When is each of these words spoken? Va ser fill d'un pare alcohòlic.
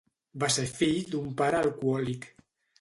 Va 0.43 0.47
ser 0.55 0.65
fill 0.77 0.97
d'un 1.13 1.29
pare 1.43 1.61
alcohòlic. 1.61 2.29